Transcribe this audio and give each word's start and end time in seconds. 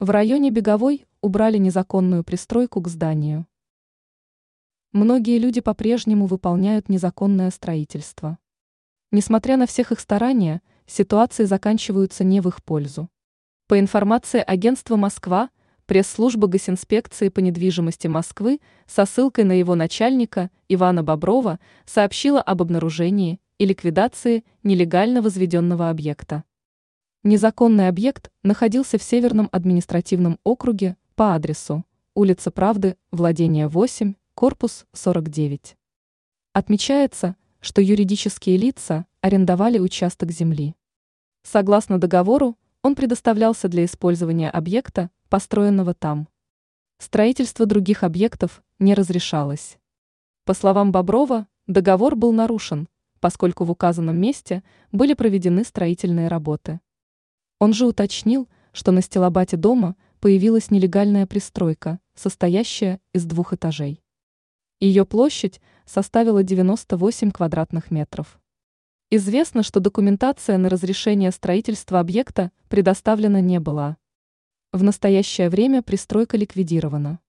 В 0.00 0.08
районе 0.08 0.50
Беговой 0.50 1.04
убрали 1.20 1.58
незаконную 1.58 2.24
пристройку 2.24 2.80
к 2.80 2.88
зданию. 2.88 3.46
Многие 4.92 5.36
люди 5.36 5.60
по-прежнему 5.60 6.24
выполняют 6.24 6.88
незаконное 6.88 7.50
строительство. 7.50 8.38
Несмотря 9.12 9.58
на 9.58 9.66
всех 9.66 9.92
их 9.92 10.00
старания, 10.00 10.62
ситуации 10.86 11.44
заканчиваются 11.44 12.24
не 12.24 12.40
в 12.40 12.48
их 12.48 12.64
пользу. 12.64 13.10
По 13.68 13.78
информации 13.78 14.40
агентства 14.40 14.96
«Москва», 14.96 15.50
пресс-служба 15.84 16.46
Госинспекции 16.46 17.28
по 17.28 17.40
недвижимости 17.40 18.06
Москвы 18.06 18.62
со 18.86 19.04
ссылкой 19.04 19.44
на 19.44 19.52
его 19.52 19.74
начальника 19.74 20.50
Ивана 20.70 21.02
Боброва 21.02 21.60
сообщила 21.84 22.40
об 22.40 22.62
обнаружении 22.62 23.38
и 23.58 23.66
ликвидации 23.66 24.44
нелегально 24.62 25.20
возведенного 25.20 25.90
объекта. 25.90 26.44
Незаконный 27.22 27.88
объект 27.88 28.30
находился 28.42 28.96
в 28.96 29.02
Северном 29.02 29.50
административном 29.52 30.38
округе 30.42 30.96
по 31.16 31.34
адресу 31.34 31.84
улица 32.14 32.50
Правды, 32.50 32.96
владение 33.10 33.68
8, 33.68 34.14
корпус 34.32 34.86
49. 34.94 35.76
Отмечается, 36.54 37.36
что 37.60 37.82
юридические 37.82 38.56
лица 38.56 39.04
арендовали 39.20 39.78
участок 39.78 40.30
земли. 40.30 40.74
Согласно 41.42 41.98
договору, 41.98 42.56
он 42.80 42.94
предоставлялся 42.94 43.68
для 43.68 43.84
использования 43.84 44.48
объекта, 44.48 45.10
построенного 45.28 45.92
там. 45.92 46.26
Строительство 46.96 47.66
других 47.66 48.02
объектов 48.02 48.62
не 48.78 48.94
разрешалось. 48.94 49.76
По 50.46 50.54
словам 50.54 50.90
Боброва, 50.90 51.46
договор 51.66 52.16
был 52.16 52.32
нарушен, 52.32 52.88
поскольку 53.20 53.64
в 53.64 53.70
указанном 53.70 54.18
месте 54.18 54.62
были 54.90 55.12
проведены 55.12 55.64
строительные 55.64 56.28
работы. 56.28 56.80
Он 57.60 57.74
же 57.74 57.86
уточнил, 57.86 58.48
что 58.72 58.90
на 58.90 59.02
стелобате 59.02 59.58
дома 59.58 59.94
появилась 60.18 60.70
нелегальная 60.70 61.26
пристройка, 61.26 62.00
состоящая 62.14 63.00
из 63.12 63.26
двух 63.26 63.52
этажей. 63.52 64.02
Ее 64.80 65.04
площадь 65.04 65.60
составила 65.84 66.42
98 66.42 67.30
квадратных 67.30 67.90
метров. 67.90 68.40
Известно, 69.10 69.62
что 69.62 69.78
документация 69.78 70.56
на 70.56 70.70
разрешение 70.70 71.30
строительства 71.32 72.00
объекта 72.00 72.50
предоставлена 72.68 73.42
не 73.42 73.60
была. 73.60 73.98
В 74.72 74.82
настоящее 74.82 75.50
время 75.50 75.82
пристройка 75.82 76.38
ликвидирована. 76.38 77.20